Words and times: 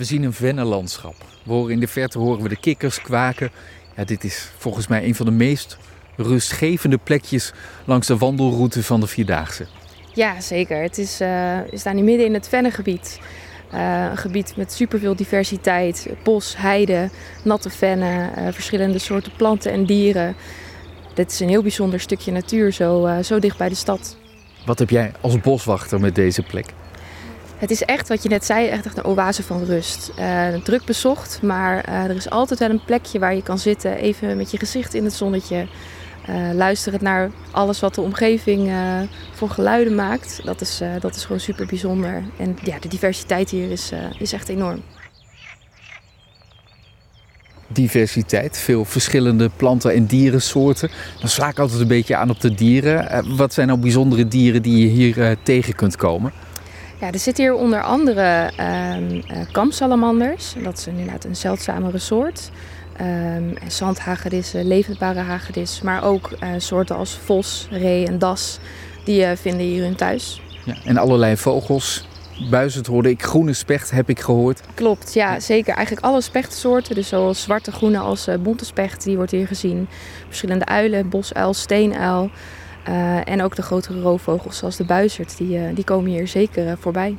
We 0.00 0.06
zien 0.06 0.22
een 0.22 0.32
vennenlandschap. 0.32 1.14
We 1.42 1.52
horen 1.52 1.72
in 1.72 1.80
de 1.80 1.88
verte 1.88 2.18
horen 2.18 2.42
we 2.42 2.48
de 2.48 2.60
kikkers 2.60 3.02
kwaken. 3.02 3.50
Ja, 3.96 4.04
dit 4.04 4.24
is 4.24 4.50
volgens 4.58 4.86
mij 4.86 5.04
een 5.04 5.14
van 5.14 5.26
de 5.26 5.32
meest 5.32 5.78
rustgevende 6.16 6.98
plekjes 6.98 7.52
langs 7.84 8.06
de 8.06 8.16
wandelroute 8.16 8.82
van 8.82 9.00
de 9.00 9.06
Vierdaagse. 9.06 9.66
Ja, 10.14 10.40
zeker. 10.40 10.82
Het 10.82 10.98
is, 10.98 11.20
uh, 11.20 11.28
we 11.70 11.76
staan 11.76 11.96
nu 11.96 12.02
midden 12.02 12.26
in 12.26 12.34
het 12.34 12.48
vennengebied. 12.48 13.20
Uh, 13.74 14.04
een 14.10 14.16
gebied 14.16 14.56
met 14.56 14.72
superveel 14.72 15.16
diversiteit. 15.16 16.08
Bos, 16.22 16.56
heide, 16.56 17.10
natte 17.44 17.70
vennen, 17.70 18.30
uh, 18.38 18.52
verschillende 18.52 18.98
soorten 18.98 19.32
planten 19.36 19.72
en 19.72 19.84
dieren. 19.84 20.36
Dit 21.14 21.30
is 21.32 21.40
een 21.40 21.48
heel 21.48 21.62
bijzonder 21.62 22.00
stukje 22.00 22.32
natuur, 22.32 22.72
zo, 22.72 23.20
zo 23.22 23.38
dicht 23.38 23.58
bij 23.58 23.68
de 23.68 23.74
stad. 23.74 24.16
Wat 24.66 24.78
heb 24.78 24.90
jij 24.90 25.12
als 25.20 25.40
boswachter 25.40 26.00
met 26.00 26.14
deze 26.14 26.42
plek? 26.42 26.66
Het 27.60 27.70
is 27.70 27.82
echt, 27.82 28.08
wat 28.08 28.22
je 28.22 28.28
net 28.28 28.44
zei, 28.44 28.66
echt, 28.66 28.96
een 28.96 29.04
oase 29.04 29.42
van 29.42 29.64
rust. 29.64 30.10
Uh, 30.18 30.54
druk 30.54 30.84
bezocht, 30.84 31.42
maar 31.42 31.88
uh, 31.88 32.04
er 32.04 32.16
is 32.16 32.30
altijd 32.30 32.58
wel 32.58 32.70
een 32.70 32.84
plekje 32.84 33.18
waar 33.18 33.34
je 33.34 33.42
kan 33.42 33.58
zitten. 33.58 33.96
Even 33.96 34.36
met 34.36 34.50
je 34.50 34.58
gezicht 34.58 34.94
in 34.94 35.04
het 35.04 35.12
zonnetje. 35.12 35.66
Uh, 36.28 36.36
luisterend 36.54 37.02
naar 37.02 37.30
alles 37.50 37.80
wat 37.80 37.94
de 37.94 38.00
omgeving 38.00 38.72
voor 39.32 39.50
geluiden 39.50 39.94
maakt. 39.94 40.40
Dat 40.44 40.60
is, 40.60 40.80
dat 41.00 41.16
is 41.16 41.24
gewoon 41.24 41.40
super 41.40 41.66
bijzonder. 41.66 42.22
En 42.38 42.58
ja, 42.62 42.78
de 42.78 42.88
diversiteit 42.88 43.50
hier 43.50 43.70
is, 43.70 43.92
is 44.18 44.32
echt 44.32 44.48
enorm. 44.48 44.82
Diversiteit, 47.66 48.58
veel 48.58 48.84
verschillende 48.84 49.50
planten- 49.56 49.94
en 49.94 50.06
dierensoorten. 50.06 50.90
Dan 51.18 51.28
sla 51.28 51.48
ik 51.48 51.58
altijd 51.58 51.80
een 51.80 51.88
beetje 51.88 52.16
aan 52.16 52.30
op 52.30 52.40
de 52.40 52.54
dieren. 52.54 53.36
wat 53.36 53.54
zijn 53.54 53.66
nou 53.66 53.78
bijzondere 53.78 54.28
dieren 54.28 54.62
die 54.62 54.78
je 54.78 54.86
hier 54.86 55.36
tegen 55.42 55.74
kunt 55.74 55.96
komen? 55.96 56.32
Ja, 57.00 57.12
er 57.12 57.18
zitten 57.18 57.44
hier 57.44 57.54
onder 57.54 57.82
andere 57.82 58.50
um, 58.96 59.22
kampsalamanders. 59.52 60.54
Dat 60.64 60.78
is 60.78 60.86
inderdaad 60.86 61.24
een 61.24 61.36
zeldzamere 61.36 61.98
soort. 61.98 62.50
Um, 63.00 63.54
zandhagedissen, 63.68 64.66
levendbare 64.68 65.18
hagedis. 65.18 65.80
Maar 65.82 66.04
ook 66.04 66.30
uh, 66.30 66.48
soorten 66.56 66.96
als 66.96 67.18
vos, 67.24 67.68
ree 67.70 68.06
en 68.06 68.18
das. 68.18 68.58
Die 69.04 69.22
uh, 69.22 69.30
vinden 69.34 69.66
hier 69.66 69.82
hun 69.82 69.94
thuis. 69.94 70.42
Ja, 70.64 70.74
en 70.84 70.96
allerlei 70.96 71.36
vogels. 71.36 72.08
Buizend 72.50 72.86
hoorde 72.86 73.10
ik, 73.10 73.22
groene 73.22 73.52
specht 73.52 73.90
heb 73.90 74.08
ik 74.08 74.20
gehoord. 74.20 74.60
Klopt, 74.74 75.14
ja, 75.14 75.40
zeker. 75.40 75.74
Eigenlijk 75.74 76.06
alle 76.06 76.20
spechtsoorten, 76.20 76.94
dus 76.94 77.08
zowel 77.08 77.34
zwarte, 77.34 77.72
groene 77.72 77.98
als 77.98 78.28
uh, 78.28 78.34
bonte 78.34 78.64
specht, 78.64 79.04
die 79.04 79.16
wordt 79.16 79.30
hier 79.30 79.46
gezien. 79.46 79.88
Verschillende 80.26 80.64
uilen, 80.64 81.08
bosuil, 81.08 81.54
steenuil. 81.54 82.30
Uh, 82.88 83.28
en 83.28 83.42
ook 83.42 83.56
de 83.56 83.62
grotere 83.62 84.00
roofvogels 84.00 84.56
zoals 84.56 84.76
de 84.76 84.84
buizerd, 84.84 85.36
die, 85.36 85.58
uh, 85.58 85.64
die 85.74 85.84
komen 85.84 86.10
hier 86.10 86.28
zeker 86.28 86.66
uh, 86.66 86.72
voorbij. 86.78 87.16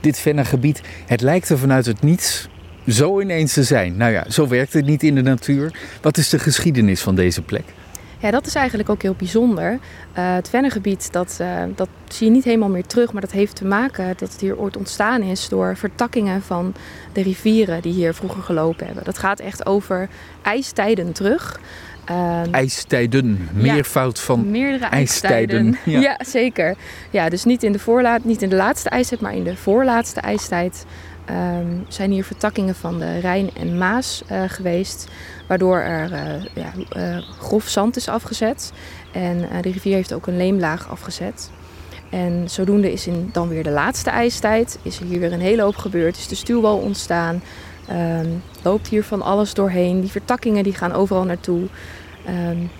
Dit 0.00 0.18
vennengebied, 0.18 0.82
het 1.06 1.20
lijkt 1.20 1.48
er 1.48 1.58
vanuit 1.58 1.86
het 1.86 2.02
niets 2.02 2.48
zo 2.88 3.20
ineens 3.20 3.52
te 3.52 3.62
zijn. 3.62 3.96
Nou 3.96 4.12
ja, 4.12 4.30
zo 4.30 4.48
werkt 4.48 4.72
het 4.72 4.86
niet 4.86 5.02
in 5.02 5.14
de 5.14 5.22
natuur. 5.22 5.72
Wat 6.02 6.16
is 6.16 6.28
de 6.28 6.38
geschiedenis 6.38 7.00
van 7.00 7.14
deze 7.14 7.42
plek? 7.42 7.64
Ja, 8.18 8.30
dat 8.30 8.46
is 8.46 8.54
eigenlijk 8.54 8.88
ook 8.88 9.02
heel 9.02 9.14
bijzonder. 9.18 9.78
het 10.12 10.48
vennengebied, 10.48 11.12
dat, 11.12 11.40
dat 11.74 11.88
zie 12.08 12.26
je 12.26 12.32
niet 12.32 12.44
helemaal 12.44 12.68
meer 12.68 12.86
terug. 12.86 13.12
Maar 13.12 13.20
dat 13.20 13.30
heeft 13.30 13.56
te 13.56 13.64
maken 13.64 14.06
dat 14.16 14.32
het 14.32 14.40
hier 14.40 14.58
ooit 14.58 14.76
ontstaan 14.76 15.22
is 15.22 15.48
door 15.48 15.76
vertakkingen 15.76 16.42
van 16.42 16.74
de 17.12 17.22
rivieren 17.22 17.82
die 17.82 17.92
hier 17.92 18.14
vroeger 18.14 18.42
gelopen 18.42 18.86
hebben. 18.86 19.04
Dat 19.04 19.18
gaat 19.18 19.40
echt 19.40 19.66
over 19.66 20.08
ijstijden 20.42 21.12
terug. 21.12 21.60
Uh, 22.10 22.52
ijstijden, 22.52 23.48
meervoud 23.52 24.16
ja, 24.18 24.24
van 24.24 24.50
meerdere 24.50 24.84
ijstijden. 24.84 25.66
ijstijden. 25.66 25.92
Ja. 25.92 26.00
ja. 26.00 26.20
zeker. 26.24 26.74
Ja, 27.10 27.28
dus 27.28 27.44
niet 27.44 27.62
in, 27.62 27.72
de 27.72 27.78
voorlaat, 27.78 28.24
niet 28.24 28.42
in 28.42 28.48
de 28.48 28.56
laatste 28.56 28.88
ijstijd, 28.88 29.20
maar 29.20 29.34
in 29.34 29.44
de 29.44 29.56
voorlaatste 29.56 30.20
ijstijd 30.20 30.84
um, 31.30 31.84
zijn 31.88 32.10
hier 32.10 32.24
vertakkingen 32.24 32.74
van 32.74 32.98
de 32.98 33.18
Rijn 33.18 33.50
en 33.54 33.78
Maas 33.78 34.22
uh, 34.32 34.42
geweest. 34.46 35.08
Waardoor 35.48 35.78
er 35.78 36.12
uh, 36.12 36.44
ja, 36.54 36.72
uh, 36.96 37.22
grof 37.38 37.68
zand 37.68 37.96
is 37.96 38.08
afgezet. 38.08 38.72
En 39.12 39.38
de 39.62 39.70
rivier 39.70 39.94
heeft 39.94 40.12
ook 40.12 40.26
een 40.26 40.36
leemlaag 40.36 40.88
afgezet. 40.88 41.50
En 42.10 42.44
zodoende 42.50 42.92
is 42.92 43.06
in 43.06 43.28
dan 43.32 43.48
weer 43.48 43.62
de 43.62 43.70
laatste 43.70 44.10
ijstijd, 44.10 44.78
is 44.82 45.00
er 45.00 45.06
hier 45.06 45.20
weer 45.20 45.32
een 45.32 45.40
hele 45.40 45.62
hoop 45.62 45.76
gebeurd. 45.76 46.16
Is 46.16 46.28
de 46.28 46.34
stuwwal 46.34 46.78
ontstaan. 46.78 47.42
Um, 47.90 48.42
loopt 48.62 48.88
hier 48.88 49.04
van 49.04 49.22
alles 49.22 49.54
doorheen. 49.54 50.00
Die 50.00 50.10
vertakkingen 50.10 50.64
die 50.64 50.74
gaan 50.74 50.92
overal 50.92 51.24
naartoe. 51.24 51.66
Um, 52.28 52.70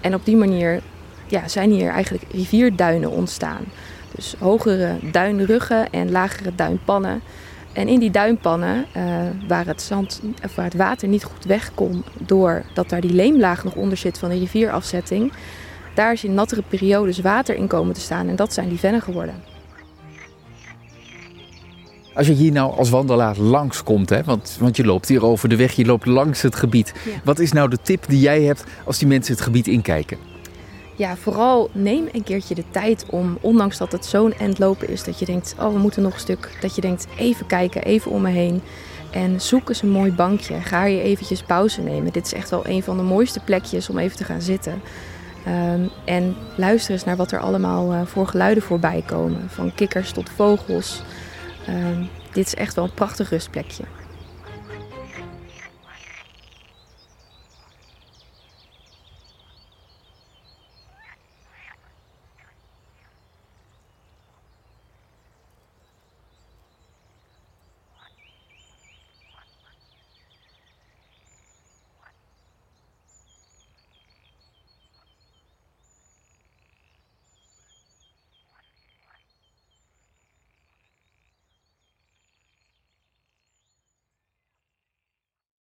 en 0.00 0.14
op 0.14 0.24
die 0.24 0.36
manier 0.36 0.80
ja, 1.26 1.48
zijn 1.48 1.70
hier 1.70 1.90
eigenlijk 1.90 2.24
rivierduinen 2.32 3.10
ontstaan. 3.10 3.64
Dus 4.14 4.34
hogere 4.38 4.96
duinruggen 5.12 5.90
en 5.90 6.10
lagere 6.10 6.54
duinpannen. 6.54 7.22
En 7.72 7.88
in 7.88 8.00
die 8.00 8.10
duinpannen, 8.10 8.86
uh, 8.96 9.04
waar, 9.48 9.66
het 9.66 9.82
zand, 9.82 10.20
of 10.44 10.54
waar 10.54 10.64
het 10.64 10.74
water 10.74 11.08
niet 11.08 11.24
goed 11.24 11.44
weg 11.44 11.70
kon, 11.74 12.04
doordat 12.18 12.88
daar 12.88 13.00
die 13.00 13.12
leemlaag 13.12 13.64
nog 13.64 13.74
onder 13.74 13.96
zit 13.96 14.18
van 14.18 14.28
de 14.28 14.38
rivierafzetting, 14.38 15.32
daar 15.94 16.12
is 16.12 16.24
in 16.24 16.34
nattere 16.34 16.62
periodes 16.68 17.18
water 17.18 17.56
in 17.56 17.66
komen 17.66 17.94
te 17.94 18.00
staan. 18.00 18.28
En 18.28 18.36
dat 18.36 18.52
zijn 18.52 18.68
die 18.68 18.78
vennen 18.78 19.02
geworden. 19.02 19.34
Als 22.14 22.26
je 22.26 22.32
hier 22.32 22.52
nou 22.52 22.76
als 22.76 22.90
wandelaar 22.90 23.38
langskomt, 23.38 24.10
hè, 24.10 24.22
want, 24.24 24.56
want 24.60 24.76
je 24.76 24.84
loopt 24.84 25.08
hier 25.08 25.24
over 25.24 25.48
de 25.48 25.56
weg, 25.56 25.72
je 25.72 25.84
loopt 25.84 26.06
langs 26.06 26.42
het 26.42 26.56
gebied. 26.56 26.92
Ja. 27.04 27.10
Wat 27.24 27.38
is 27.38 27.52
nou 27.52 27.70
de 27.70 27.78
tip 27.82 28.04
die 28.08 28.20
jij 28.20 28.42
hebt 28.42 28.64
als 28.84 28.98
die 28.98 29.08
mensen 29.08 29.34
het 29.34 29.42
gebied 29.42 29.66
inkijken? 29.66 30.31
Ja, 31.02 31.16
vooral 31.16 31.70
neem 31.72 32.08
een 32.12 32.22
keertje 32.22 32.54
de 32.54 32.64
tijd 32.70 33.04
om, 33.10 33.38
ondanks 33.40 33.78
dat 33.78 33.92
het 33.92 34.06
zo'n 34.06 34.32
endlopen 34.32 34.88
is, 34.88 35.04
dat 35.04 35.18
je 35.18 35.24
denkt, 35.24 35.54
oh 35.58 35.72
we 35.72 35.78
moeten 35.78 36.02
nog 36.02 36.14
een 36.14 36.20
stuk. 36.20 36.56
Dat 36.60 36.74
je 36.74 36.80
denkt, 36.80 37.06
even 37.18 37.46
kijken, 37.46 37.82
even 37.82 38.10
om 38.10 38.22
me 38.22 38.30
heen. 38.30 38.62
En 39.10 39.40
zoek 39.40 39.68
eens 39.68 39.82
een 39.82 39.90
mooi 39.90 40.12
bankje. 40.12 40.60
Ga 40.60 40.84
je 40.84 41.02
eventjes 41.02 41.42
pauze 41.42 41.80
nemen. 41.80 42.12
Dit 42.12 42.26
is 42.26 42.34
echt 42.34 42.50
wel 42.50 42.66
een 42.66 42.82
van 42.82 42.96
de 42.96 43.02
mooiste 43.02 43.40
plekjes 43.40 43.88
om 43.88 43.98
even 43.98 44.16
te 44.16 44.24
gaan 44.24 44.42
zitten. 44.42 44.82
Um, 45.48 45.90
en 46.04 46.36
luister 46.56 46.92
eens 46.92 47.04
naar 47.04 47.16
wat 47.16 47.32
er 47.32 47.40
allemaal 47.40 47.92
uh, 47.92 48.00
voor 48.04 48.26
geluiden 48.26 48.62
voorbij 48.62 49.02
komen. 49.06 49.50
Van 49.50 49.74
kikkers 49.74 50.12
tot 50.12 50.30
vogels. 50.30 51.02
Um, 51.68 52.08
dit 52.32 52.46
is 52.46 52.54
echt 52.54 52.74
wel 52.74 52.84
een 52.84 52.94
prachtig 52.94 53.30
rustplekje. 53.30 53.84